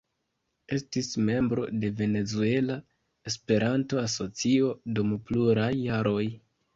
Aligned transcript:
Estis 0.75 1.09
membro 1.25 1.65
de 1.83 1.91
Venezuela 1.99 2.77
Esperanto-Asocio 3.33 4.71
dum 5.01 5.13
pluraj 5.29 5.69
jaroj. 5.83 6.23